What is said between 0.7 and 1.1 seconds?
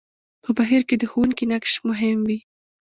کې د